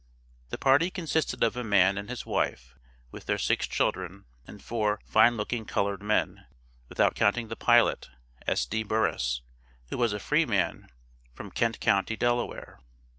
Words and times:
The 0.49 0.57
party 0.57 0.89
consisted 0.89 1.43
of 1.43 1.55
a 1.55 1.63
man 1.63 1.95
and 1.95 2.09
his 2.09 2.25
wife, 2.25 2.73
with 3.11 3.27
their 3.27 3.37
six 3.37 3.67
children, 3.67 4.25
and 4.47 4.59
four 4.59 4.99
fine 5.05 5.37
looking 5.37 5.63
colored 5.63 6.01
men, 6.01 6.47
without 6.89 7.13
counting 7.13 7.49
the 7.49 7.55
pilot, 7.55 8.09
S.D. 8.47 8.81
Burris, 8.81 9.43
who 9.91 9.99
was 9.99 10.11
a 10.11 10.19
free 10.19 10.47
man, 10.47 10.91
from 11.35 11.51
Kent 11.51 11.79
county, 11.79 12.15
Delaware. 12.15 12.79